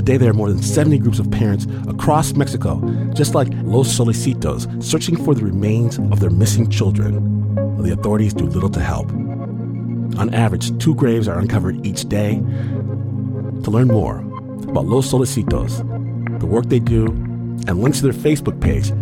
[0.00, 2.80] Today, there are more than 70 groups of parents across Mexico,
[3.12, 7.52] just like Los Solecitos, searching for the remains of their missing children.
[7.82, 9.12] The authorities do little to help.
[9.12, 12.36] On average, two graves are uncovered each day.
[12.36, 14.20] To learn more
[14.70, 15.86] about Los Solecitos,
[16.40, 17.08] the work they do,
[17.68, 18.92] and links to their Facebook page,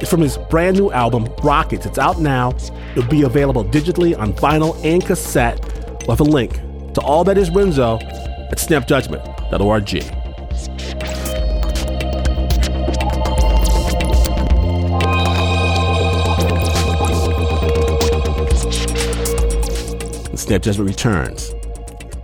[0.02, 1.86] It's from his brand new album, Rockets.
[1.86, 2.54] It's out now.
[2.92, 5.62] It'll be available digitally on vinyl and cassette.
[6.06, 6.56] We'll have a link
[6.94, 10.18] to all that is Renzo at snapjudgment.org.
[20.38, 21.54] Snap Judgment returns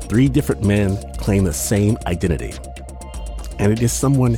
[0.10, 2.53] Three different men claim the same identity,
[3.60, 4.38] and it is someone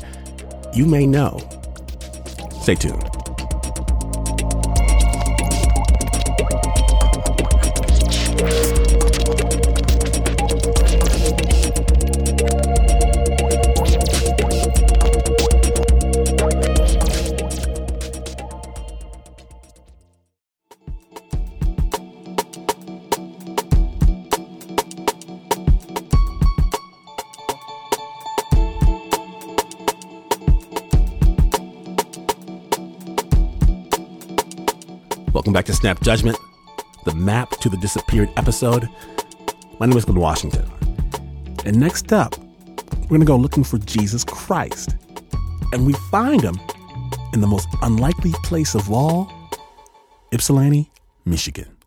[0.73, 1.39] you may know.
[2.61, 3.08] Stay tuned.
[35.59, 36.37] Back to Snap Judgment,
[37.03, 38.87] the map to the disappeared episode.
[39.77, 40.65] My name is Glynn Washington.
[41.65, 44.95] And next up, we're going to go looking for Jesus Christ.
[45.73, 46.57] And we find him
[47.33, 49.29] in the most unlikely place of all
[50.31, 50.89] Ypsilanti,
[51.25, 51.78] Michigan.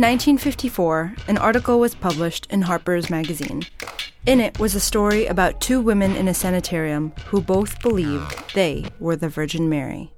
[0.00, 3.64] In 1954, an article was published in Harper's Magazine.
[4.24, 8.86] In it was a story about two women in a sanitarium who both believed they
[8.98, 10.10] were the Virgin Mary.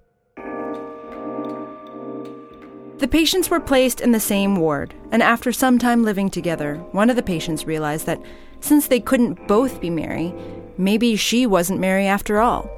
[2.98, 7.10] The patients were placed in the same ward, and after some time living together, one
[7.10, 8.22] of the patients realized that
[8.60, 10.32] since they couldn't both be Mary,
[10.78, 12.70] maybe she wasn't Mary after all.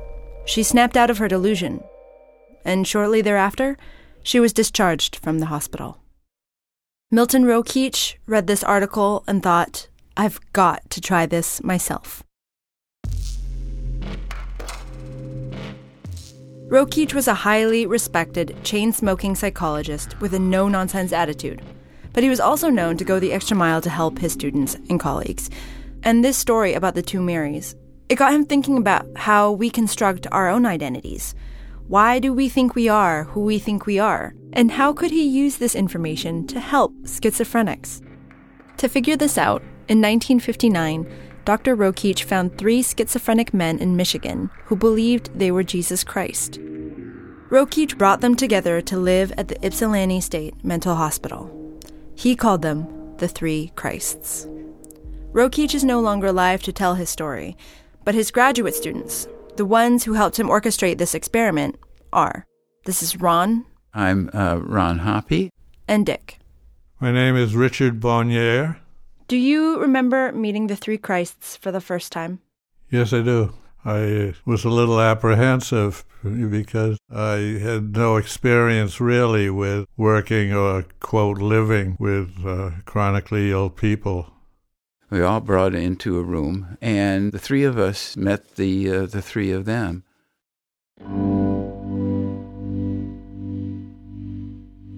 [0.46, 1.84] She snapped out of her delusion,
[2.64, 3.76] and shortly thereafter,
[4.22, 5.98] she was discharged from the hospital.
[7.10, 12.24] Milton Rokeach read this article and thought, I've got to try this myself.
[16.68, 21.62] Rokeach was a highly respected, chain smoking psychologist with a no nonsense attitude,
[22.12, 24.98] but he was also known to go the extra mile to help his students and
[24.98, 25.50] colleagues.
[26.02, 27.76] And this story about the two Marys,
[28.08, 31.34] it got him thinking about how we construct our own identities.
[31.86, 34.34] Why do we think we are who we think we are?
[34.54, 38.00] And how could he use this information to help schizophrenics?
[38.78, 41.06] To figure this out, in 1959,
[41.44, 41.76] Dr.
[41.76, 46.58] Rokeach found three schizophrenic men in Michigan who believed they were Jesus Christ.
[47.50, 51.50] Rokeach brought them together to live at the Ypsilanti State Mental Hospital.
[52.14, 52.86] He called them
[53.18, 54.48] the Three Christs.
[55.32, 57.58] Rokeach is no longer alive to tell his story,
[58.04, 61.76] but his graduate students, the ones who helped him orchestrate this experiment,
[62.12, 62.46] are.
[62.84, 63.64] This is Ron.
[63.92, 65.50] I'm uh, Ron Hoppy.
[65.86, 66.38] And Dick.
[67.00, 68.78] My name is Richard Bonier.
[69.28, 72.40] Do you remember meeting the three Christs for the first time?
[72.90, 73.54] Yes, I do.
[73.84, 81.38] I was a little apprehensive because I had no experience really with working or, quote,
[81.38, 84.33] living with uh, chronically ill people.
[85.14, 89.22] We all brought into a room, and the three of us met the uh, the
[89.22, 90.02] three of them.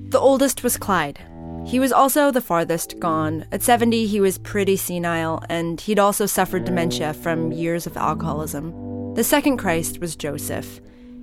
[0.09, 1.21] The oldest was Clyde.
[1.67, 3.45] He was also the farthest gone.
[3.53, 9.13] At 70, he was pretty senile, and he'd also suffered dementia from years of alcoholism.
[9.17, 10.81] The second Christ was Joseph.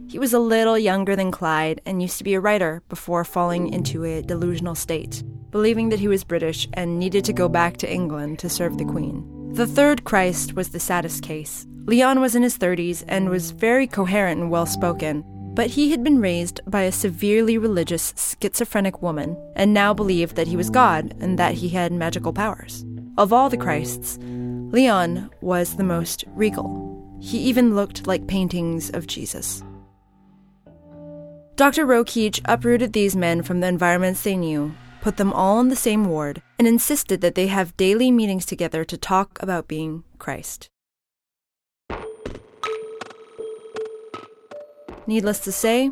[0.08, 3.74] He was a little younger than Clyde and used to be a writer before falling
[3.74, 7.92] into a delusional state, believing that he was British and needed to go back to
[7.92, 9.26] England to serve the Queen.
[9.54, 11.66] The third Christ was the saddest case.
[11.86, 15.24] Leon was in his 30s and was very coherent and well spoken,
[15.54, 20.48] but he had been raised by a severely religious schizophrenic woman and now believed that
[20.48, 22.86] he was God and that he had magical powers.
[23.18, 27.18] Of all the Christs, Leon was the most regal.
[27.22, 29.64] He even looked like paintings of Jesus.
[31.56, 31.86] Dr.
[31.86, 36.06] Rokeach uprooted these men from the environments they knew, put them all in the same
[36.06, 40.70] ward, and insisted that they have daily meetings together to talk about being Christ.
[45.06, 45.92] Needless to say,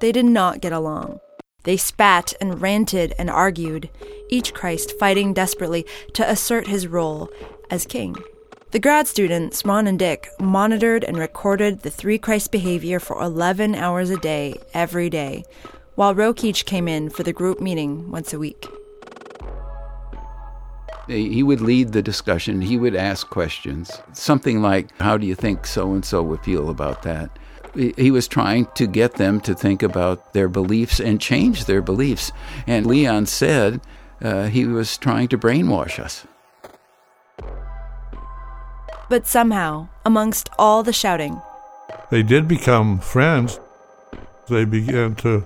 [0.00, 1.20] they did not get along.
[1.64, 3.90] They spat and ranted and argued,
[4.30, 5.84] each Christ fighting desperately
[6.14, 7.28] to assert his role
[7.70, 8.16] as king.
[8.74, 13.76] The grad students, Ron and Dick, monitored and recorded the three Christ behavior for 11
[13.76, 15.44] hours a day, every day,
[15.94, 18.66] while Rokeach came in for the group meeting once a week.
[21.06, 22.62] He would lead the discussion.
[22.62, 23.92] He would ask questions.
[24.12, 27.30] Something like, How do you think so and so would feel about that?
[27.76, 32.32] He was trying to get them to think about their beliefs and change their beliefs.
[32.66, 33.82] And Leon said
[34.20, 36.26] uh, he was trying to brainwash us.
[39.08, 41.40] But somehow, amongst all the shouting,
[42.10, 43.60] They did become friends.
[44.48, 45.44] They began to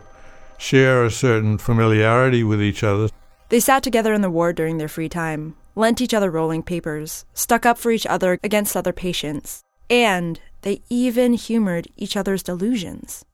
[0.59, 3.09] share a certain familiarity with each other.
[3.49, 7.25] they sat together in the ward during their free time, lent each other rolling papers,
[7.33, 13.25] stuck up for each other against other patients, and they even humored each other's delusions.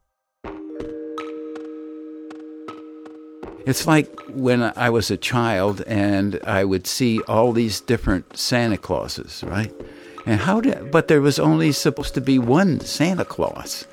[3.66, 8.76] It's like when I was a child and I would see all these different Santa
[8.76, 9.72] Clauses, right?
[10.26, 13.86] And how did, but there was only supposed to be one Santa Claus.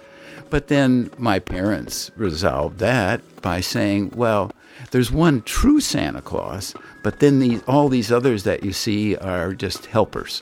[0.50, 4.52] But then my parents resolved that by saying, well,
[4.92, 6.74] there's one true Santa Claus,
[7.04, 10.42] but then all these others that you see are just helpers.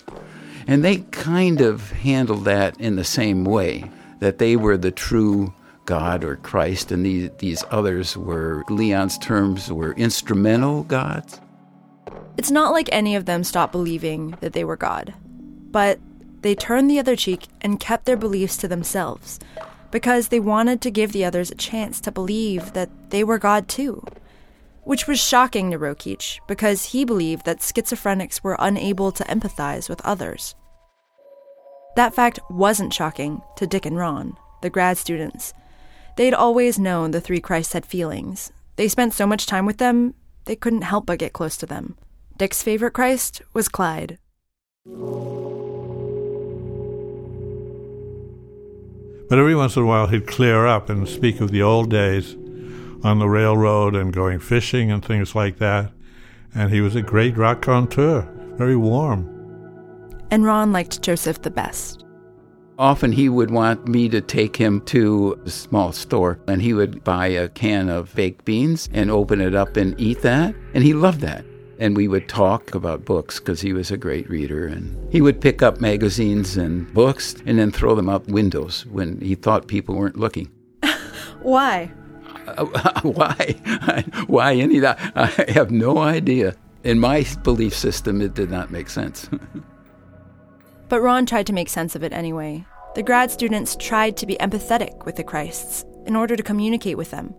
[0.68, 5.54] And they kind of handled that in the same way that they were the true
[5.86, 11.42] God or Christ, and these, these others were, Leon's terms were instrumental gods.
[12.38, 15.14] It's not like any of them stopped believing that they were God,
[15.72, 16.00] but
[16.42, 19.40] they turned the other cheek and kept their beliefs to themselves
[19.92, 23.68] because they wanted to give the others a chance to believe that they were God
[23.68, 24.04] too.
[24.84, 30.02] Which was shocking to Rokeach because he believed that schizophrenics were unable to empathize with
[30.06, 30.56] others.
[31.96, 35.54] That fact wasn't shocking to Dick and Ron, the grad students,
[36.20, 38.52] They'd always known the three Christs had feelings.
[38.76, 41.96] They spent so much time with them, they couldn't help but get close to them.
[42.36, 44.18] Dick's favorite Christ was Clyde.
[49.30, 52.36] But every once in a while he'd clear up and speak of the old days
[53.04, 55.92] on the railroad and going fishing and things like that.
[56.56, 58.28] And he was a great raconteur,
[58.58, 59.30] very warm.
[60.32, 62.06] And Ron liked Joseph the best.
[62.80, 67.04] Often he would want me to take him to a small store and he would
[67.04, 70.56] buy a can of baked beans and open it up and eat that.
[70.74, 71.46] And he loved that.
[71.80, 74.68] And we would talk about books because he was a great reader.
[74.68, 79.20] And he would pick up magazines and books and then throw them out windows when
[79.22, 80.52] he thought people weren't looking.
[81.42, 81.92] Why?
[82.48, 82.66] Uh,
[83.04, 84.04] why?
[84.28, 85.12] why any of that?
[85.16, 86.56] I have no idea.
[86.84, 89.30] In my belief system, it did not make sense.
[90.88, 92.66] But Ron tried to make sense of it anyway.
[92.96, 97.12] The grad students tried to be empathetic with the Christs in order to communicate with
[97.12, 97.36] them.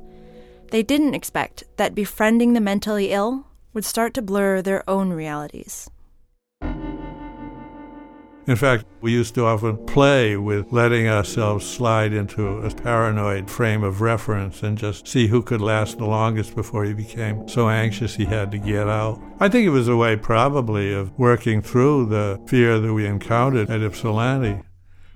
[0.70, 5.88] They didn't expect that befriending the mentally ill would start to blur their own realities.
[8.50, 13.84] In fact, we used to often play with letting ourselves slide into a paranoid frame
[13.84, 18.16] of reference and just see who could last the longest before he became so anxious
[18.16, 19.22] he had to get out.
[19.38, 23.70] I think it was a way, probably, of working through the fear that we encountered
[23.70, 24.62] at Ypsilanti.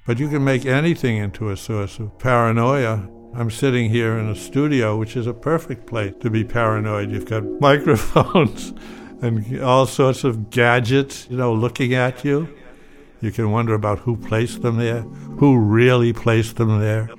[0.06, 3.08] But you can make anything into a source of paranoia.
[3.36, 7.10] I'm sitting here in a studio, which is a perfect place to be paranoid.
[7.10, 8.72] You've got microphones
[9.22, 12.48] and all sorts of gadgets, you know, looking at you.
[13.20, 17.10] You can wonder about who placed them there, who really placed them there,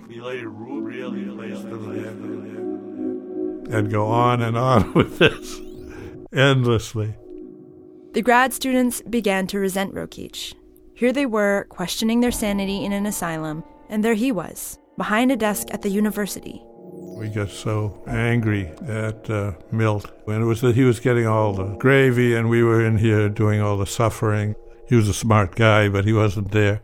[3.71, 5.59] and go on and on with this
[6.31, 7.15] endlessly.
[8.13, 10.53] The grad students began to resent Rokeach.
[10.93, 15.35] Here they were, questioning their sanity in an asylum, and there he was, behind a
[15.35, 16.61] desk at the university.
[17.17, 21.53] We got so angry at uh, Milt when it was that he was getting all
[21.53, 24.55] the gravy and we were in here doing all the suffering.
[24.87, 26.81] He was a smart guy, but he wasn't there.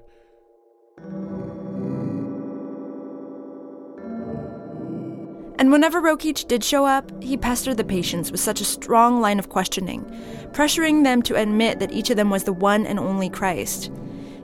[5.62, 9.38] And whenever Rokeach did show up, he pestered the patients with such a strong line
[9.38, 10.04] of questioning,
[10.54, 13.92] pressuring them to admit that each of them was the one and only Christ.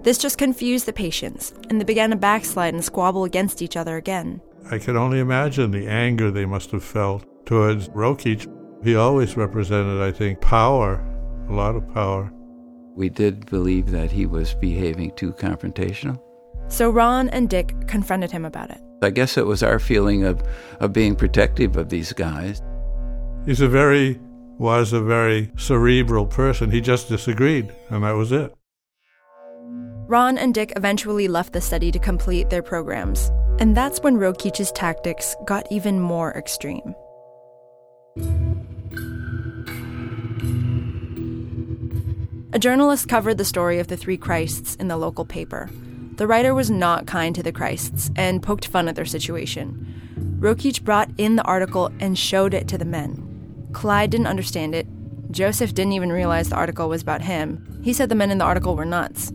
[0.08, 3.97] This just confused the patients, and they began to backslide and squabble against each other
[3.97, 4.39] again.
[4.72, 8.47] I can only imagine the anger they must have felt towards Rokeach.
[8.86, 11.05] He always represented, I think, power,
[11.49, 12.32] a lot of power
[12.95, 16.22] we did believe that he was behaving too confrontational.
[16.70, 18.80] So Ron and Dick confronted him about it.
[19.01, 20.41] I guess it was our feeling of,
[20.80, 22.62] of being protective of these guys.
[23.45, 24.22] He's a very,
[24.58, 26.72] was a very cerebral person.
[26.72, 28.57] He just disagreed, and that was it.
[30.08, 33.30] Ron and Dick eventually left the study to complete their programs,
[33.60, 36.95] and that's when Rokeach's tactics got even more extreme.
[42.53, 45.70] A journalist covered the story of the three Christs in the local paper.
[46.16, 49.86] The writer was not kind to the Christs and poked fun at their situation.
[50.39, 53.68] Rokeach brought in the article and showed it to the men.
[53.74, 54.88] Clyde didn't understand it.
[55.32, 57.82] Joseph didn't even realize the article was about him.
[57.84, 59.34] He said the men in the article were nuts.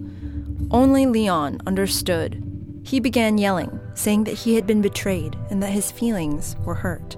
[0.73, 2.43] Only Leon understood.
[2.83, 7.16] He began yelling, saying that he had been betrayed and that his feelings were hurt.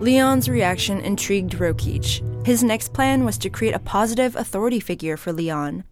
[0.00, 2.46] Leon's reaction intrigued Rokeach.
[2.46, 5.84] His next plan was to create a positive authority figure for Leon.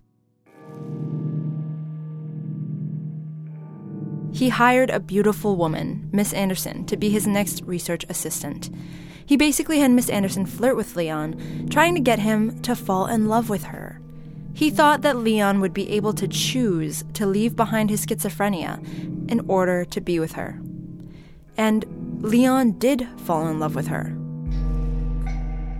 [4.36, 8.68] he hired a beautiful woman, Miss Anderson, to be his next research assistant.
[9.27, 13.29] He basically had Miss Anderson flirt with Leon, trying to get him to fall in
[13.29, 14.01] love with her.
[14.55, 18.81] He thought that Leon would be able to choose to leave behind his schizophrenia
[19.31, 20.61] in order to be with her.
[21.57, 21.85] And
[22.22, 24.16] Leon did fall in love with her.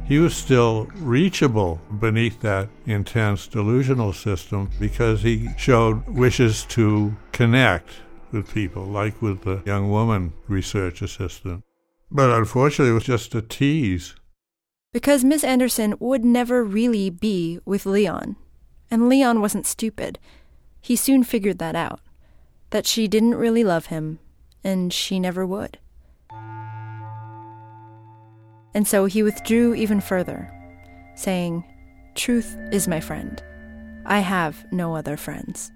[0.07, 7.91] He was still reachable beneath that intense delusional system because he showed wishes to connect
[8.31, 11.65] with people, like with the young woman research assistant.
[12.11, 14.15] But unfortunately, it was just a tease.
[14.93, 18.37] Because Miss Anderson would never really be with Leon.
[18.91, 20.19] And Leon wasn't stupid.
[20.81, 22.01] He soon figured that out
[22.71, 24.19] that she didn't really love him,
[24.65, 25.79] and she never would.
[28.75, 30.53] And so he withdrew even further,
[31.15, 31.65] saying,
[32.15, 33.43] Truth is my friend.
[34.05, 35.71] I have no other friends.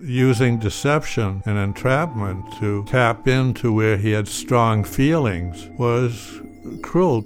[0.00, 6.40] Using deception and entrapment to tap into where he had strong feelings was
[6.82, 7.24] cruel.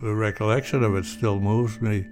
[0.00, 2.06] The recollection of it still moves me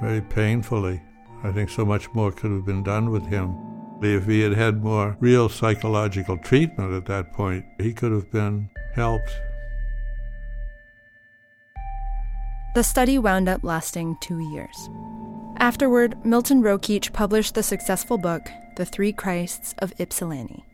[0.00, 1.02] very painfully.
[1.42, 3.56] I think so much more could have been done with him.
[4.00, 8.70] If he had had more real psychological treatment at that point, he could have been
[8.94, 9.32] helped.
[12.76, 14.88] The study wound up lasting two years.
[15.58, 20.64] Afterward, Milton Rokeach published the successful book, The Three Christs of Ypsilanti.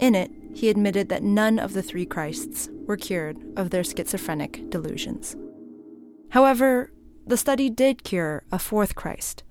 [0.00, 4.70] In it, he admitted that none of the three Christs were cured of their schizophrenic
[4.70, 5.36] delusions.
[6.30, 6.92] However,
[7.26, 9.44] the study did cure a fourth Christ.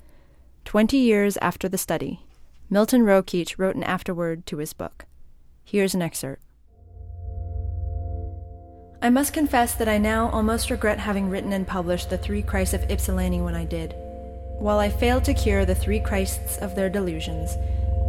[0.66, 2.26] Twenty years after the study,
[2.70, 5.06] Milton Rokeach wrote an afterword to his book.
[5.64, 6.41] Here's an excerpt.
[9.01, 12.74] I must confess that I now almost regret having written and published The Three Christs
[12.74, 13.93] of Ypsilanti when I did.
[14.60, 17.58] While I failed to cure the three Christs of their delusions,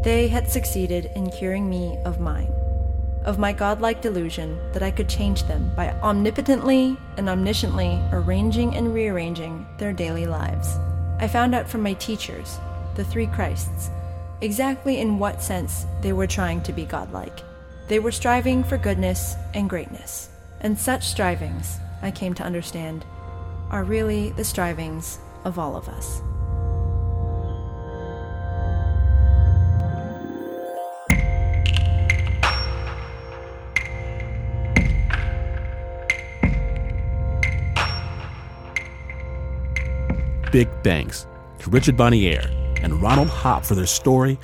[0.05, 2.53] they had succeeded in curing me of mine,
[3.25, 8.93] of my godlike delusion that I could change them by omnipotently and omnisciently arranging and
[8.93, 10.77] rearranging their daily lives.
[11.21, 12.59] I found out from my teachers,
[12.97, 13.89] the three Christs,
[14.43, 17.41] exactly in what sense they were trying to be godlike.
[17.89, 20.29] They were striving for goodness and greatness.
[20.61, 23.07] And such strivings, I came to understand,
[23.71, 26.21] are really the strivings of all of us.
[40.55, 41.27] Big thanks
[41.59, 42.49] to Richard Bonier
[42.81, 44.39] and Ronald Hopp for their story.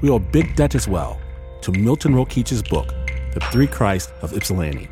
[0.00, 1.20] We owe a big debt as well
[1.60, 2.88] to Milton Rokeach's book,
[3.34, 4.88] The Three Christs of Ypsilanti.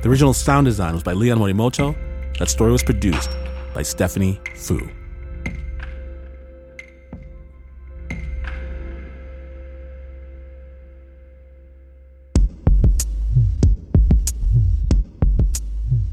[0.00, 1.96] The original sound design was by Leon Morimoto.
[2.38, 3.30] That story was produced
[3.74, 4.88] by Stephanie Fu.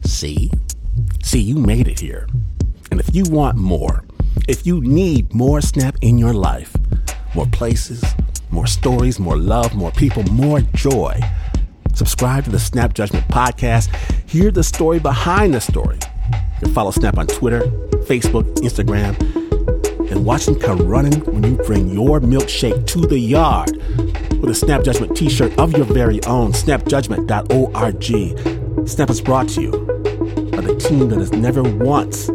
[0.03, 0.49] See?
[1.23, 2.27] See, you made it here.
[3.07, 4.03] If you want more,
[4.49, 6.75] if you need more Snap in your life,
[7.33, 8.03] more places,
[8.51, 11.17] more stories, more love, more people, more joy,
[11.93, 13.95] subscribe to the Snap Judgment podcast.
[14.29, 15.99] Hear the story behind the story.
[16.61, 17.61] You follow Snap on Twitter,
[18.09, 19.17] Facebook, Instagram,
[20.11, 23.71] and watch them come running when you bring your milkshake to the yard
[24.41, 26.51] with a Snap Judgment t shirt of your very own.
[26.51, 28.89] SnapJudgment.org.
[28.89, 29.71] Snap is brought to you
[30.51, 32.29] by the team that has never once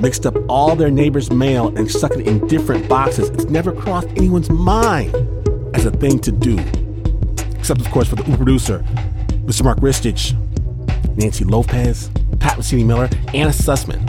[0.00, 3.30] mixed up all their neighbors' mail and stuck it in different boxes.
[3.30, 5.14] It's never crossed anyone's mind
[5.74, 6.58] as a thing to do.
[7.58, 8.84] Except, of course, for the producer,
[9.44, 9.64] Mr.
[9.64, 10.34] Mark Ristich,
[11.16, 14.02] Nancy Lopez, Pat Mesiti Miller, Anna Sussman,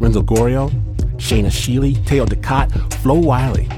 [0.00, 0.70] Renzo Gorrio,
[1.16, 3.68] Shayna Sheely, Teo Ducot, Flo Wiley,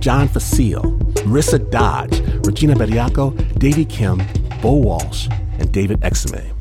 [0.00, 4.22] John Fecile, Marissa Dodge, Regina Bediako, Davy Kim,
[4.60, 5.28] Bo Walsh,
[5.58, 6.59] and David Exame.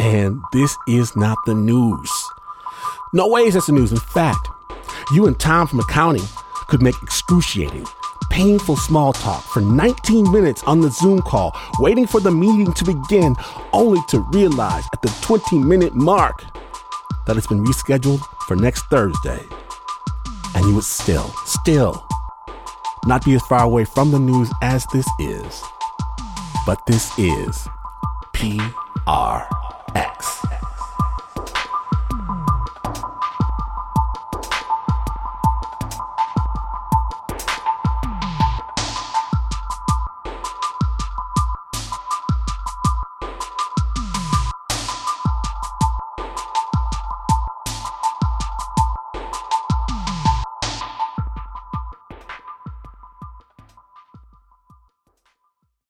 [0.00, 2.10] And this is not the news.
[3.12, 3.90] No ways that's the news.
[3.90, 4.48] In fact,
[5.12, 6.24] you and Tom from accounting
[6.68, 7.86] could make excruciating,
[8.30, 12.84] painful small talk for 19 minutes on the Zoom call, waiting for the meeting to
[12.84, 13.34] begin,
[13.72, 16.44] only to realize at the 20 minute mark
[17.26, 19.40] that it's been rescheduled for next Thursday.
[20.54, 22.06] And you would still, still
[23.06, 25.62] not be as far away from the news as this is.
[26.66, 27.66] But this is
[29.94, 30.57] X.